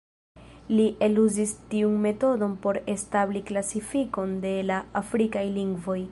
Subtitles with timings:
[0.77, 5.99] Li eluzis tiun metodon por establi klasifikon de la afrikaj lingvoj.